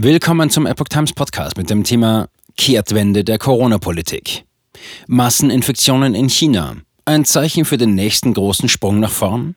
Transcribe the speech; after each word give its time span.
Willkommen 0.00 0.48
zum 0.48 0.64
Epoch 0.64 0.86
Times 0.86 1.12
Podcast 1.12 1.56
mit 1.56 1.70
dem 1.70 1.82
Thema 1.82 2.28
Kehrtwende 2.56 3.24
der 3.24 3.36
Corona-Politik. 3.36 4.44
Masseninfektionen 5.08 6.14
in 6.14 6.28
China. 6.28 6.76
Ein 7.04 7.24
Zeichen 7.24 7.64
für 7.64 7.78
den 7.78 7.96
nächsten 7.96 8.32
großen 8.32 8.68
Sprung 8.68 9.00
nach 9.00 9.10
vorn? 9.10 9.56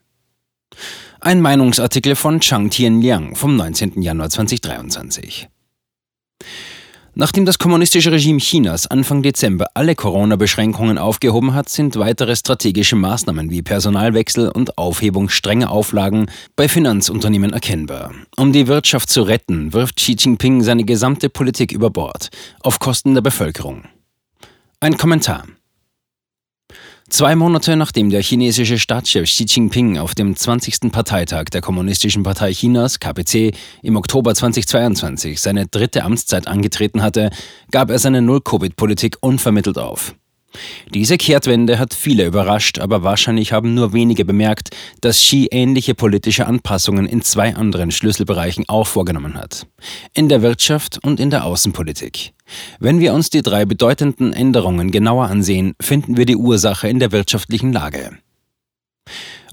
Ein 1.20 1.42
Meinungsartikel 1.42 2.16
von 2.16 2.40
Chang 2.40 2.72
Tianliang 2.72 3.36
vom 3.36 3.56
19. 3.56 4.02
Januar 4.02 4.32
2023. 4.32 5.48
Nachdem 7.14 7.46
das 7.46 7.60
kommunistische 7.60 8.12
Regime 8.12 8.40
Chinas 8.40 8.88
Anfang 8.88 9.22
Dezember 9.22 9.68
alle 9.74 9.96
Corona-Beschränkungen 9.96 10.98
aufgehoben 10.98 11.54
hat, 11.54 11.68
sind 11.68 11.98
weitere 12.00 12.38
strategische 12.38 12.96
Maßnahmen 12.96 13.50
wie 13.50 13.62
Personalwechsel 13.62 14.48
und 14.48 14.78
Aufhebung 14.78 15.28
strenger 15.28 15.72
Auflagen 15.72 16.28
bei 16.56 16.70
Finanzunternehmen 16.70 17.52
erkennbar. 17.52 18.14
Um 18.38 18.54
die 18.54 18.68
Wirtschaft 18.68 19.10
zu 19.10 19.24
retten, 19.24 19.74
wirft 19.74 19.98
Xi 19.98 20.16
Jinping 20.18 20.62
seine 20.62 20.86
gesamte 20.86 21.30
Politik 21.30 21.74
über 21.74 21.90
Bord, 21.90 22.30
auf 22.62 22.80
Kosten 22.80 23.14
der 23.14 23.22
Bevölkerung. 23.22 23.84
Ein 24.80 24.98
Kommentar. 24.98 25.44
Zwei 27.12 27.36
Monate 27.36 27.76
nachdem 27.76 28.10
der 28.10 28.24
chinesische 28.24 28.80
Staatschef 28.80 29.26
Xi 29.26 29.44
Jinping 29.44 29.98
auf 29.98 30.16
dem 30.16 30.34
20. 30.34 30.94
Parteitag 30.94 31.50
der 31.52 31.60
Kommunistischen 31.60 32.24
Partei 32.24 32.54
Chinas, 32.54 33.02
KPC, 33.02 33.52
im 33.84 33.98
Oktober 33.98 34.34
2022 34.34 35.42
seine 35.42 35.68
dritte 35.68 36.06
Amtszeit 36.06 36.48
angetreten 36.48 37.04
hatte, 37.04 37.30
gab 37.70 37.90
er 37.90 38.00
seine 38.00 38.22
Null-Covid-Politik 38.22 39.18
unvermittelt 39.20 39.78
auf. 39.78 40.16
Diese 40.94 41.18
Kehrtwende 41.18 41.80
hat 41.80 41.94
viele 41.94 42.26
überrascht, 42.26 42.80
aber 42.80 43.04
wahrscheinlich 43.04 43.54
haben 43.54 43.74
nur 43.74 43.94
wenige 43.94 44.26
bemerkt, 44.26 44.70
dass 45.00 45.18
Xi 45.18 45.48
ähnliche 45.52 45.96
politische 45.96 46.46
Anpassungen 46.46 47.06
in 47.06 47.22
zwei 47.22 47.56
anderen 47.56 47.92
Schlüsselbereichen 47.92 48.66
auch 48.68 48.88
vorgenommen 48.88 49.36
hat. 49.36 49.68
In 50.14 50.30
der 50.30 50.42
Wirtschaft 50.42 51.00
und 51.04 51.20
in 51.20 51.30
der 51.30 51.46
Außenpolitik. 51.46 52.34
Wenn 52.80 53.00
wir 53.00 53.14
uns 53.14 53.30
die 53.30 53.42
drei 53.42 53.66
bedeutenden 53.66 54.34
Änderungen 54.34 54.92
genauer 54.92 55.28
ansehen, 55.28 55.74
finden 55.82 56.18
wir 56.18 56.26
die 56.26 56.36
Ursache 56.36 56.90
in 56.90 57.00
der 57.00 57.12
wirtschaftlichen 57.12 57.72
Lage. 57.72 58.18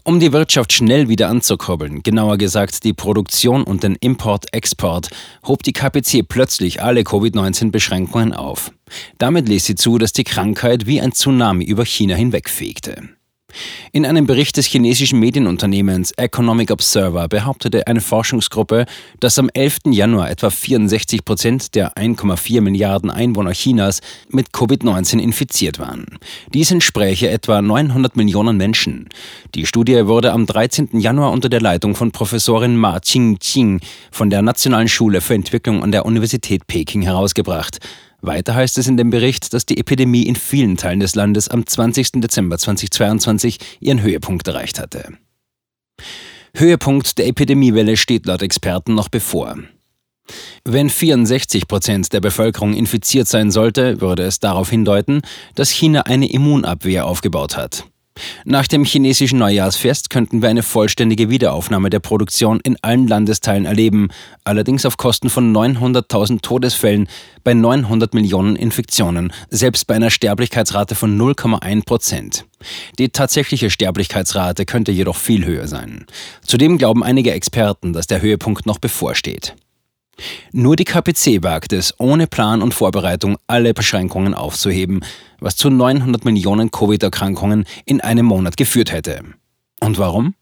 Um 0.05 0.21
die 0.21 0.33
Wirtschaft 0.33 0.73
schnell 0.73 1.09
wieder 1.09 1.29
anzukurbeln, 1.29 2.03
genauer 2.03 2.39
gesagt 2.39 2.85
die 2.85 2.93
Produktion 2.93 3.65
und 3.65 3.83
den 3.83 3.97
Import-Export, 3.97 5.11
hob 5.47 5.63
die 5.63 5.73
KPC 5.73 6.27
plötzlich 6.27 6.83
alle 6.83 7.03
Covid-19-Beschränkungen 7.03 8.33
auf. 8.33 8.73
Damit 9.19 9.49
ließ 9.49 9.65
sie 9.67 9.75
zu, 9.75 9.99
dass 9.99 10.13
die 10.13 10.25
Krankheit 10.25 10.87
wie 10.87 11.01
ein 11.01 11.13
Tsunami 11.13 11.65
über 11.65 11.85
China 11.85 12.15
hinwegfegte. 12.15 13.18
In 13.93 14.05
einem 14.05 14.27
Bericht 14.27 14.57
des 14.57 14.67
chinesischen 14.67 15.19
Medienunternehmens 15.19 16.13
Economic 16.13 16.71
Observer 16.71 17.27
behauptete 17.29 17.87
eine 17.87 18.01
Forschungsgruppe, 18.01 18.85
dass 19.19 19.39
am 19.39 19.49
11. 19.53 19.79
Januar 19.87 20.31
etwa 20.31 20.51
64 20.51 21.25
Prozent 21.25 21.75
der 21.75 21.95
1,4 21.95 22.61
Milliarden 22.61 23.11
Einwohner 23.11 23.53
Chinas 23.53 24.01
mit 24.29 24.51
Covid-19 24.51 25.19
infiziert 25.19 25.79
waren. 25.79 26.19
Dies 26.53 26.71
entspräche 26.71 27.31
etwa 27.31 27.63
900 27.63 28.17
Millionen 28.17 28.59
Menschen. 28.59 29.09
Die 29.55 29.67
Studie 29.67 30.07
wurde 30.07 30.33
am 30.33 30.45
13. 30.45 31.01
Januar 31.01 31.33
unter 31.33 31.49
der 31.49 31.61
Leitung 31.61 31.95
von 31.95 32.13
Professorin 32.13 32.77
Ma 32.77 33.01
Qingqing 33.01 33.81
von 34.11 34.29
der 34.29 34.43
Nationalen 34.43 34.89
Schule 34.89 35.21
für 35.21 35.35
Entwicklung 35.35 35.83
an 35.83 35.93
der 35.93 36.05
Universität 36.05 36.67
Peking 36.67 37.03
herausgebracht. 37.03 37.79
Weiter 38.21 38.55
heißt 38.55 38.79
es 38.79 38.89
in 38.89 38.97
dem 38.97 39.11
Bericht, 39.11 39.55
dass 39.55 39.65
die 39.65 39.79
Epidemie 39.79 40.25
in 40.25 40.37
vielen 40.37 40.77
Teilen 40.77 41.01
des 41.01 41.15
Landes 41.15 41.49
am 41.49 41.67
20. 41.67 42.13
Dezember 42.21 42.59
2022 42.59 43.59
ihren 43.81 44.03
Höhepunkt 44.03 44.49
erreicht 44.49 44.81
hatte. 44.81 45.13
Höhepunkt 46.55 47.19
der 47.19 47.27
Epidemiewelle 47.29 47.97
steht 47.97 48.27
laut 48.27 48.43
Experten 48.43 48.95
noch 48.95 49.09
bevor. 49.09 49.57
Wenn 50.65 50.91
64 50.91 51.69
Prozent 51.69 52.13
der 52.13 52.21
Bevölkerung 52.21 52.75
infiziert 52.75 53.29
sein 53.29 53.51
sollte, 53.51 54.01
würde 54.01 54.25
es 54.25 54.41
darauf 54.41 54.69
hindeuten, 54.69 55.23
dass 55.55 55.71
China 55.71 56.03
eine 56.03 56.31
Immunabwehr 56.31 57.07
aufgebaut 57.07 57.57
hat. 57.57 57.85
Nach 58.45 58.67
dem 58.67 58.85
chinesischen 58.85 59.39
Neujahrsfest 59.39 60.11
könnten 60.11 60.43
wir 60.43 60.49
eine 60.49 60.63
vollständige 60.63 61.31
Wiederaufnahme 61.31 61.91
der 61.91 62.01
Produktion 62.01 62.61
in 62.61 62.77
allen 62.83 63.07
Landesteilen 63.07 63.65
erleben, 63.65 64.09
allerdings 64.45 64.87
auf 64.87 64.97
Kosten 64.97 65.31
von 65.31 65.55
900.000 65.55 66.41
Todesfällen 66.41 67.09
bei 67.45 67.55
900 67.55 68.15
Millionen 68.15 68.57
Infektionen, 68.57 69.33
selbst 69.51 69.87
bei 69.87 69.95
einer 69.95 70.11
Sterblichkeitsrate 70.11 70.95
von 70.95 71.19
0,1 71.19 71.85
Prozent. 71.85 72.45
Die 72.99 73.11
tatsächliche 73.11 73.71
Sterblichkeitsrate 73.71 74.67
könnte 74.67 74.93
jedoch 74.93 75.17
viel 75.17 75.45
höher 75.47 75.69
sein. 75.69 76.07
Zudem 76.43 76.79
glauben 76.79 77.05
einige 77.05 77.33
Experten, 77.33 77.93
dass 77.93 78.07
der 78.07 78.21
Höhepunkt 78.21 78.67
noch 78.67 78.79
bevorsteht. 78.79 79.55
Nur 80.53 80.77
die 80.77 80.85
KPC 80.85 81.43
wagt 81.43 81.73
es, 81.73 81.95
ohne 81.99 82.27
Plan 82.27 82.63
und 82.63 82.75
Vorbereitung 82.75 83.37
alle 83.47 83.75
Beschränkungen 83.75 84.35
aufzuheben, 84.35 85.01
was 85.41 85.57
zu 85.57 85.71
900 85.71 86.25
Millionen 86.25 86.71
Covid-Erkrankungen 86.71 87.65
in 87.85 88.01
einem 88.01 88.27
Monat 88.27 88.57
geführt 88.57 88.93
hätte. 88.93 89.23
Und 89.81 89.99
warum? 89.99 90.35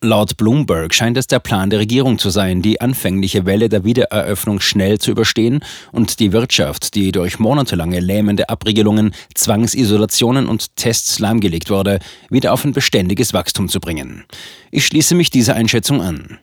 Laut 0.00 0.36
Bloomberg 0.36 0.94
scheint 0.94 1.16
es 1.16 1.26
der 1.26 1.40
Plan 1.40 1.70
der 1.70 1.80
Regierung 1.80 2.20
zu 2.20 2.30
sein, 2.30 2.62
die 2.62 2.80
anfängliche 2.80 3.46
Welle 3.46 3.68
der 3.68 3.82
Wiedereröffnung 3.82 4.60
schnell 4.60 4.98
zu 4.98 5.10
überstehen 5.10 5.58
und 5.90 6.20
die 6.20 6.32
Wirtschaft, 6.32 6.94
die 6.94 7.10
durch 7.10 7.40
monatelange 7.40 7.98
lähmende 7.98 8.48
Abriegelungen, 8.48 9.12
Zwangsisolationen 9.34 10.46
und 10.46 10.76
Tests 10.76 11.18
lahmgelegt 11.18 11.68
wurde, 11.68 11.98
wieder 12.30 12.52
auf 12.52 12.64
ein 12.64 12.72
beständiges 12.72 13.34
Wachstum 13.34 13.68
zu 13.68 13.80
bringen. 13.80 14.24
Ich 14.70 14.86
schließe 14.86 15.16
mich 15.16 15.30
dieser 15.30 15.56
Einschätzung 15.56 16.00
an 16.00 16.38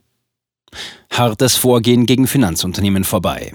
hartes 1.17 1.55
Vorgehen 1.55 2.05
gegen 2.05 2.27
Finanzunternehmen 2.27 3.03
vorbei. 3.03 3.53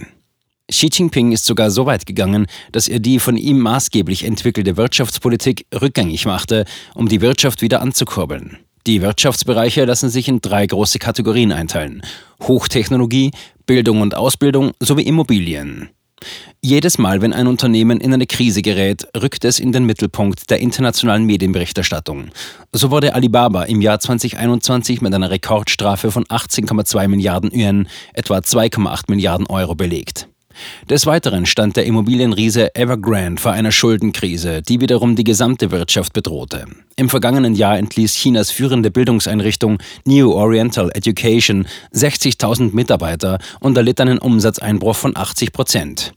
Xi 0.70 0.88
Jinping 0.92 1.32
ist 1.32 1.44
sogar 1.44 1.70
so 1.70 1.86
weit 1.86 2.06
gegangen, 2.06 2.46
dass 2.72 2.88
er 2.88 3.00
die 3.00 3.18
von 3.18 3.36
ihm 3.36 3.58
maßgeblich 3.58 4.24
entwickelte 4.24 4.76
Wirtschaftspolitik 4.76 5.66
rückgängig 5.74 6.26
machte, 6.26 6.64
um 6.94 7.08
die 7.08 7.20
Wirtschaft 7.20 7.60
wieder 7.60 7.82
anzukurbeln. 7.82 8.58
Die 8.86 9.02
Wirtschaftsbereiche 9.02 9.84
lassen 9.84 10.08
sich 10.08 10.28
in 10.28 10.40
drei 10.40 10.66
große 10.66 10.98
Kategorien 10.98 11.52
einteilen. 11.52 12.02
Hochtechnologie, 12.42 13.32
Bildung 13.66 14.00
und 14.00 14.14
Ausbildung 14.14 14.72
sowie 14.80 15.02
Immobilien. 15.02 15.90
Jedes 16.62 16.98
Mal, 16.98 17.22
wenn 17.22 17.32
ein 17.32 17.46
Unternehmen 17.46 18.00
in 18.00 18.12
eine 18.12 18.26
Krise 18.26 18.62
gerät, 18.62 19.06
rückt 19.20 19.44
es 19.44 19.58
in 19.58 19.72
den 19.72 19.84
Mittelpunkt 19.84 20.50
der 20.50 20.60
internationalen 20.60 21.24
Medienberichterstattung. 21.24 22.30
So 22.72 22.90
wurde 22.90 23.14
Alibaba 23.14 23.64
im 23.64 23.80
Jahr 23.80 24.00
2021 24.00 25.00
mit 25.00 25.14
einer 25.14 25.30
Rekordstrafe 25.30 26.10
von 26.10 26.24
18,2 26.24 27.08
Milliarden 27.08 27.50
Yuan, 27.52 27.88
etwa 28.14 28.38
2,8 28.38 29.04
Milliarden 29.08 29.46
Euro 29.46 29.74
belegt. 29.74 30.29
Des 30.88 31.06
Weiteren 31.06 31.46
stand 31.46 31.76
der 31.76 31.86
Immobilienriese 31.86 32.74
Evergrande 32.74 33.40
vor 33.40 33.52
einer 33.52 33.72
Schuldenkrise, 33.72 34.62
die 34.62 34.80
wiederum 34.80 35.16
die 35.16 35.24
gesamte 35.24 35.70
Wirtschaft 35.70 36.12
bedrohte. 36.12 36.66
Im 36.96 37.08
vergangenen 37.08 37.54
Jahr 37.54 37.78
entließ 37.78 38.14
Chinas 38.14 38.50
führende 38.50 38.90
Bildungseinrichtung 38.90 39.78
New 40.04 40.32
Oriental 40.32 40.90
Education 40.94 41.66
60.000 41.94 42.74
Mitarbeiter 42.74 43.38
und 43.60 43.76
erlitt 43.76 44.00
einen 44.00 44.18
Umsatzeinbruch 44.18 44.96
von 44.96 45.16
80 45.16 45.52
Prozent. 45.52 46.12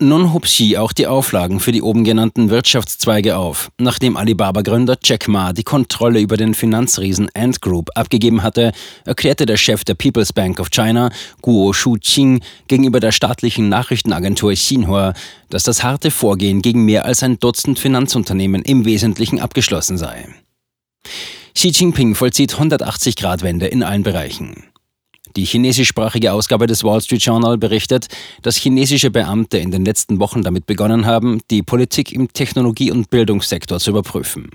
Nun 0.00 0.32
hob 0.32 0.44
Xi 0.44 0.76
auch 0.76 0.92
die 0.92 1.08
Auflagen 1.08 1.58
für 1.58 1.72
die 1.72 1.82
oben 1.82 2.04
genannten 2.04 2.50
Wirtschaftszweige 2.50 3.36
auf. 3.36 3.72
Nachdem 3.80 4.16
Alibaba-Gründer 4.16 4.96
Jack 5.02 5.26
Ma 5.26 5.52
die 5.52 5.64
Kontrolle 5.64 6.20
über 6.20 6.36
den 6.36 6.54
Finanzriesen 6.54 7.28
Ant 7.34 7.60
Group 7.60 7.90
abgegeben 7.96 8.44
hatte, 8.44 8.70
erklärte 9.04 9.44
der 9.44 9.56
Chef 9.56 9.82
der 9.82 9.94
People's 9.94 10.32
Bank 10.32 10.60
of 10.60 10.70
China, 10.70 11.10
Guo 11.42 11.72
Shuqing, 11.72 12.42
gegenüber 12.68 13.00
der 13.00 13.10
staatlichen 13.10 13.68
Nachrichtenagentur 13.68 14.52
Xinhua, 14.52 15.14
dass 15.50 15.64
das 15.64 15.82
harte 15.82 16.12
Vorgehen 16.12 16.62
gegen 16.62 16.84
mehr 16.84 17.04
als 17.04 17.24
ein 17.24 17.40
Dutzend 17.40 17.80
Finanzunternehmen 17.80 18.62
im 18.62 18.84
Wesentlichen 18.84 19.40
abgeschlossen 19.40 19.98
sei. 19.98 20.28
Xi 21.56 21.70
Jinping 21.70 22.14
vollzieht 22.14 22.54
180-Grad-Wende 22.54 23.66
in 23.66 23.82
allen 23.82 24.04
Bereichen. 24.04 24.62
Die 25.36 25.44
chinesischsprachige 25.44 26.32
Ausgabe 26.32 26.66
des 26.66 26.84
Wall 26.84 27.00
Street 27.00 27.22
Journal 27.22 27.58
berichtet, 27.58 28.08
dass 28.42 28.56
chinesische 28.56 29.10
Beamte 29.10 29.58
in 29.58 29.70
den 29.70 29.84
letzten 29.84 30.18
Wochen 30.20 30.42
damit 30.42 30.66
begonnen 30.66 31.06
haben, 31.06 31.40
die 31.50 31.62
Politik 31.62 32.12
im 32.12 32.32
Technologie- 32.32 32.90
und 32.90 33.10
Bildungssektor 33.10 33.78
zu 33.78 33.90
überprüfen. 33.90 34.50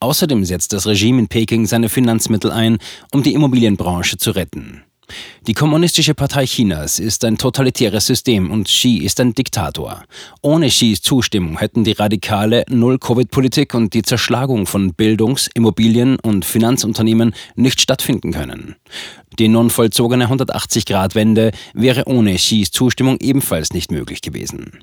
Außerdem 0.00 0.44
setzt 0.44 0.72
das 0.72 0.86
Regime 0.86 1.20
in 1.20 1.28
Peking 1.28 1.66
seine 1.66 1.88
Finanzmittel 1.88 2.50
ein, 2.50 2.78
um 3.12 3.22
die 3.22 3.34
Immobilienbranche 3.34 4.16
zu 4.18 4.32
retten. 4.32 4.82
Die 5.46 5.54
Kommunistische 5.54 6.14
Partei 6.14 6.46
Chinas 6.46 6.98
ist 6.98 7.24
ein 7.24 7.38
totalitäres 7.38 8.06
System 8.06 8.50
und 8.50 8.66
Xi 8.66 8.96
ist 8.98 9.20
ein 9.20 9.34
Diktator. 9.34 10.02
Ohne 10.42 10.68
Xis 10.68 11.02
Zustimmung 11.02 11.58
hätten 11.58 11.84
die 11.84 11.92
radikale 11.92 12.64
Null-Covid-Politik 12.68 13.74
und 13.74 13.94
die 13.94 14.02
Zerschlagung 14.02 14.66
von 14.66 14.92
Bildungs-, 14.94 15.48
Immobilien- 15.54 16.18
und 16.20 16.44
Finanzunternehmen 16.44 17.34
nicht 17.54 17.80
stattfinden 17.80 18.32
können. 18.32 18.76
Die 19.38 19.48
nun 19.48 19.70
vollzogene 19.70 20.28
180-Grad-Wende 20.28 21.52
wäre 21.74 22.04
ohne 22.06 22.34
Xis 22.34 22.70
Zustimmung 22.70 23.18
ebenfalls 23.20 23.72
nicht 23.72 23.92
möglich 23.92 24.22
gewesen. 24.22 24.80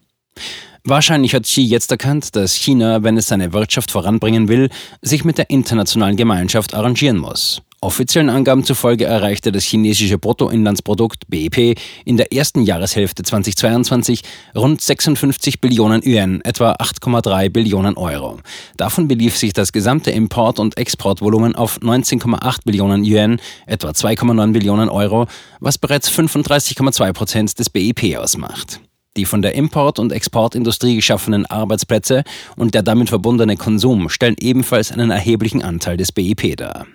Wahrscheinlich 0.86 1.34
hat 1.34 1.44
Xi 1.44 1.62
jetzt 1.62 1.92
erkannt, 1.92 2.36
dass 2.36 2.56
China, 2.56 3.04
wenn 3.04 3.18
es 3.18 3.28
seine 3.28 3.54
Wirtschaft 3.54 3.92
voranbringen 3.92 4.50
will, 4.50 4.70
sich 5.02 5.24
mit 5.24 5.38
der 5.38 5.50
internationalen 5.50 6.18
Gemeinschaft 6.18 6.74
arrangieren 6.74 7.18
muss. 7.18 7.62
Offiziellen 7.84 8.30
Angaben 8.30 8.64
zufolge 8.64 9.04
erreichte 9.04 9.52
das 9.52 9.66
chinesische 9.66 10.18
Bruttoinlandsprodukt 10.18 11.28
BIP 11.28 11.78
in 12.06 12.16
der 12.16 12.32
ersten 12.32 12.64
Jahreshälfte 12.64 13.24
2022 13.24 14.22
rund 14.56 14.80
56 14.80 15.60
Billionen 15.60 16.02
Yuan, 16.02 16.40
etwa 16.46 16.72
8,3 16.72 17.50
Billionen 17.50 17.98
Euro. 17.98 18.40
Davon 18.78 19.10
belief 19.10 19.36
sich 19.36 19.52
das 19.52 19.74
gesamte 19.74 20.12
Import- 20.12 20.60
und 20.60 20.78
Exportvolumen 20.78 21.56
auf 21.56 21.80
19,8 21.80 22.60
Billionen 22.64 23.04
Yuan, 23.04 23.42
etwa 23.66 23.90
2,9 23.90 24.54
Billionen 24.54 24.88
Euro, 24.88 25.28
was 25.60 25.78
bereits 25.78 26.10
35,2 26.10 27.12
Prozent 27.12 27.60
des 27.60 27.70
BIP 27.70 28.18
ausmacht. 28.18 28.80
Die 29.18 29.26
von 29.26 29.42
der 29.42 29.56
Import- 29.56 30.00
und 30.00 30.14
Exportindustrie 30.14 30.96
geschaffenen 30.96 31.46
Arbeitsplätze 31.48 32.24
und 32.56 32.76
der 32.76 32.82
damit 32.82 33.10
verbundene 33.10 33.58
Konsum 33.58 34.08
stellen 34.08 34.38
ebenfalls 34.40 34.94
einen 34.94 35.12
erheblichen 35.12 35.62
Anteil 35.62 35.98
des 35.98 36.14
BIP 36.14 36.56
dar. 36.56 36.86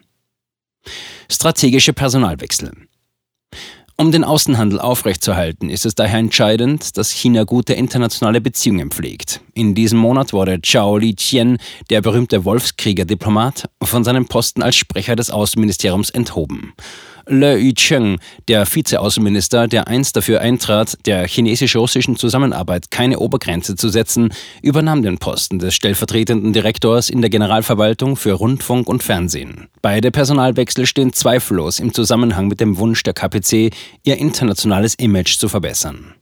Strategische 1.31 1.93
Personalwechsel. 1.93 2.73
Um 4.01 4.13
den 4.13 4.23
Außenhandel 4.23 4.79
aufrechtzuerhalten, 4.79 5.71
ist 5.71 5.85
es 5.85 5.97
daher 5.97 6.21
entscheidend, 6.21 6.97
dass 6.97 7.11
China 7.11 7.43
gute 7.43 7.75
internationale 7.75 8.41
Beziehungen 8.41 8.93
pflegt. 8.93 9.41
In 9.55 9.75
diesem 9.75 9.99
Monat 9.99 10.33
wurde 10.33 10.61
Zhao 10.63 10.99
Liqian, 10.99 11.59
der 11.91 12.01
berühmte 12.01 12.45
Wolfskrieger-Diplomat, 12.45 13.69
von 13.83 14.05
seinem 14.05 14.27
Posten 14.27 14.63
als 14.63 14.77
Sprecher 14.77 15.17
des 15.17 15.31
Außenministeriums 15.31 16.11
enthoben. 16.11 16.75
Le 17.31 17.59
Yucheng, 17.59 18.19
der 18.49 18.67
Vizeaußenminister, 18.67 19.69
der 19.69 19.87
einst 19.87 20.17
dafür 20.17 20.41
eintrat, 20.41 20.97
der 21.05 21.27
chinesisch-russischen 21.27 22.17
Zusammenarbeit 22.17 22.91
keine 22.91 23.19
Obergrenze 23.19 23.77
zu 23.77 23.91
setzen, 23.91 24.33
übernahm 24.63 25.03
den 25.03 25.19
Posten 25.19 25.59
des 25.59 25.75
stellvertretenden 25.75 26.55
Direktors 26.55 27.11
in 27.11 27.21
der 27.21 27.29
Generalverwaltung 27.29 28.17
für 28.17 28.33
Rundfunk 28.33 28.89
und 28.89 29.03
Fernsehen. 29.03 29.69
Beide 29.83 30.11
Personalwechsel 30.11 30.87
stehen 30.87 31.13
zweifellos 31.13 31.81
im 31.81 31.93
Zusammenhang 31.93 32.49
mit 32.49 32.61
dem 32.61 32.79
Wunsch 32.79 33.03
der 33.03 33.13
KPC, 33.13 33.73
ihr 34.05 34.17
internationales 34.17 34.95
Image 34.95 35.37
zu 35.37 35.51
verbessern. 35.51 36.15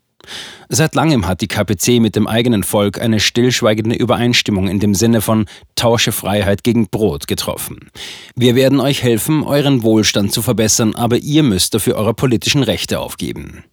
Seit 0.69 0.95
langem 0.95 1.27
hat 1.27 1.41
die 1.41 1.49
KPC 1.49 2.01
mit 2.01 2.17
dem 2.17 2.27
eigenen 2.27 2.63
Volk 2.63 3.01
eine 3.01 3.21
stillschweigende 3.21 3.97
Übereinstimmung 3.97 4.69
in 4.69 4.81
dem 4.81 4.95
Sinne 4.95 5.21
von 5.21 5.47
Tausche 5.75 6.13
Freiheit 6.13 6.65
gegen 6.65 6.89
Brot 6.89 7.27
getroffen. 7.27 7.91
Wir 8.35 8.55
werden 8.55 8.81
euch 8.81 9.03
helfen, 9.03 9.43
euren 9.45 9.83
Wohlstand 9.83 10.33
zu 10.33 10.43
verbessern, 10.43 10.95
aber 10.95 11.19
ihr 11.19 11.43
müsst 11.43 11.75
dafür 11.75 11.97
eure 11.97 12.15
politischen 12.15 12.63
Rechte 12.63 12.99
aufgeben. 12.99 13.65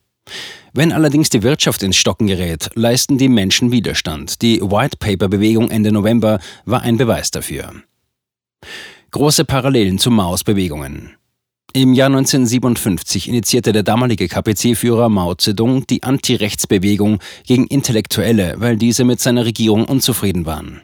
Wenn 0.73 0.91
allerdings 0.91 1.29
die 1.29 1.43
Wirtschaft 1.43 1.83
ins 1.83 1.97
Stocken 1.97 2.27
gerät, 2.27 2.69
leisten 2.73 3.17
die 3.17 3.29
Menschen 3.29 3.71
Widerstand. 3.71 4.41
Die 4.41 4.59
White 4.61 4.97
Paper 4.97 5.27
Bewegung 5.27 5.69
Ende 5.69 5.91
November 5.91 6.39
war 6.65 6.81
ein 6.81 6.97
Beweis 6.97 7.29
dafür. 7.29 7.73
Große 9.11 9.45
Parallelen 9.45 9.99
zu 9.99 10.09
Maos 10.09 10.43
Bewegungen. 10.43 11.15
Im 11.75 11.93
Jahr 11.93 12.05
1957 12.05 13.27
initiierte 13.27 13.71
der 13.71 13.81
damalige 13.81 14.27
KPC-Führer 14.27 15.09
Mao 15.09 15.33
Zedong 15.33 15.87
die 15.87 16.03
Anti-Rechts-Bewegung 16.03 17.17
gegen 17.47 17.65
Intellektuelle, 17.65 18.53
weil 18.59 18.77
diese 18.77 19.03
mit 19.05 19.19
seiner 19.19 19.45
Regierung 19.45 19.85
unzufrieden 19.85 20.45
waren. 20.45 20.83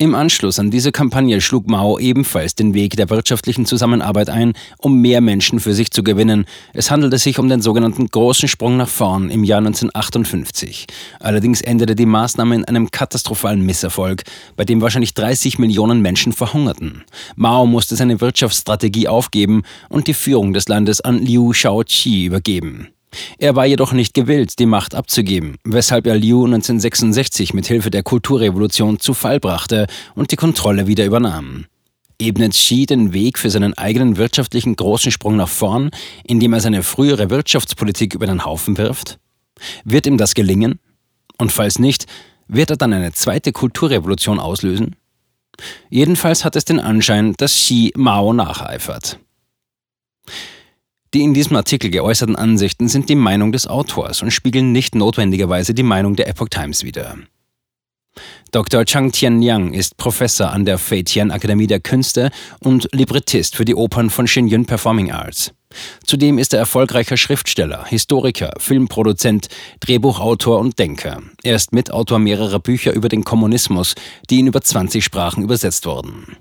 Im 0.00 0.14
Anschluss 0.14 0.58
an 0.58 0.70
diese 0.70 0.92
Kampagne 0.92 1.42
schlug 1.42 1.68
Mao 1.68 1.98
ebenfalls 1.98 2.54
den 2.54 2.72
Weg 2.72 2.96
der 2.96 3.10
wirtschaftlichen 3.10 3.66
Zusammenarbeit 3.66 4.30
ein, 4.30 4.54
um 4.78 4.98
mehr 5.02 5.20
Menschen 5.20 5.60
für 5.60 5.74
sich 5.74 5.90
zu 5.90 6.02
gewinnen. 6.02 6.46
Es 6.72 6.90
handelte 6.90 7.18
sich 7.18 7.38
um 7.38 7.50
den 7.50 7.60
sogenannten 7.60 8.06
großen 8.06 8.48
Sprung 8.48 8.78
nach 8.78 8.88
vorn 8.88 9.28
im 9.28 9.44
Jahr 9.44 9.58
1958. 9.58 10.86
Allerdings 11.18 11.60
endete 11.60 11.94
die 11.94 12.06
Maßnahme 12.06 12.54
in 12.54 12.64
einem 12.64 12.90
katastrophalen 12.90 13.60
Misserfolg, 13.60 14.22
bei 14.56 14.64
dem 14.64 14.80
wahrscheinlich 14.80 15.12
30 15.12 15.58
Millionen 15.58 16.00
Menschen 16.00 16.32
verhungerten. 16.32 17.04
Mao 17.36 17.66
musste 17.66 17.94
seine 17.94 18.22
Wirtschaftsstrategie 18.22 19.06
aufgeben 19.06 19.64
und 19.90 20.06
die 20.06 20.14
Führung 20.14 20.54
des 20.54 20.66
Landes 20.66 21.02
an 21.02 21.18
Liu 21.18 21.52
Shaoqi 21.52 22.24
übergeben. 22.24 22.88
Er 23.38 23.56
war 23.56 23.66
jedoch 23.66 23.92
nicht 23.92 24.14
gewillt, 24.14 24.58
die 24.58 24.66
Macht 24.66 24.94
abzugeben, 24.94 25.56
weshalb 25.64 26.06
er 26.06 26.16
Liu 26.16 26.44
1966 26.44 27.54
mit 27.54 27.66
Hilfe 27.66 27.90
der 27.90 28.02
Kulturrevolution 28.02 29.00
zu 29.00 29.14
Fall 29.14 29.40
brachte 29.40 29.86
und 30.14 30.30
die 30.30 30.36
Kontrolle 30.36 30.86
wieder 30.86 31.04
übernahm. 31.04 31.66
Ebnet 32.20 32.52
Xi 32.52 32.86
den 32.86 33.12
Weg 33.12 33.38
für 33.38 33.50
seinen 33.50 33.74
eigenen 33.74 34.16
wirtschaftlichen 34.16 34.76
großen 34.76 35.10
Sprung 35.10 35.36
nach 35.36 35.48
vorn, 35.48 35.90
indem 36.22 36.52
er 36.52 36.60
seine 36.60 36.82
frühere 36.82 37.30
Wirtschaftspolitik 37.30 38.14
über 38.14 38.26
den 38.26 38.44
Haufen 38.44 38.76
wirft? 38.76 39.18
Wird 39.84 40.06
ihm 40.06 40.18
das 40.18 40.34
gelingen? 40.34 40.78
Und 41.38 41.52
falls 41.52 41.78
nicht, 41.78 42.06
wird 42.46 42.70
er 42.70 42.76
dann 42.76 42.92
eine 42.92 43.12
zweite 43.12 43.52
Kulturrevolution 43.52 44.38
auslösen? 44.38 44.96
Jedenfalls 45.88 46.44
hat 46.44 46.56
es 46.56 46.64
den 46.64 46.80
Anschein, 46.80 47.34
dass 47.38 47.54
Xi 47.54 47.92
Mao 47.96 48.32
nacheifert. 48.32 49.18
Die 51.12 51.22
in 51.22 51.34
diesem 51.34 51.56
Artikel 51.56 51.90
geäußerten 51.90 52.36
Ansichten 52.36 52.88
sind 52.88 53.08
die 53.08 53.16
Meinung 53.16 53.50
des 53.50 53.66
Autors 53.66 54.22
und 54.22 54.30
spiegeln 54.30 54.70
nicht 54.70 54.94
notwendigerweise 54.94 55.74
die 55.74 55.82
Meinung 55.82 56.14
der 56.14 56.28
Epoch 56.28 56.48
Times 56.48 56.84
wider. 56.84 57.16
Dr. 58.52 58.84
Chang 58.84 59.12
Tian-Yang 59.12 59.72
ist 59.72 59.96
Professor 59.96 60.50
an 60.50 60.64
der 60.64 60.78
Fei 60.78 61.02
Tian 61.02 61.30
Akademie 61.30 61.66
der 61.66 61.80
Künste 61.80 62.30
und 62.60 62.88
Librettist 62.92 63.56
für 63.56 63.64
die 63.64 63.74
Opern 63.74 64.10
von 64.10 64.26
Shenyun 64.26 64.66
Performing 64.66 65.10
Arts. 65.10 65.52
Zudem 66.04 66.38
ist 66.38 66.52
er 66.52 66.58
erfolgreicher 66.58 67.16
Schriftsteller, 67.16 67.84
Historiker, 67.86 68.52
Filmproduzent, 68.58 69.48
Drehbuchautor 69.80 70.58
und 70.58 70.78
Denker. 70.78 71.22
Er 71.44 71.56
ist 71.56 71.72
Mitautor 71.72 72.18
mehrerer 72.18 72.58
Bücher 72.58 72.92
über 72.92 73.08
den 73.08 73.24
Kommunismus, 73.24 73.94
die 74.28 74.40
in 74.40 74.48
über 74.48 74.60
20 74.60 75.04
Sprachen 75.04 75.44
übersetzt 75.44 75.86
wurden. 75.86 76.36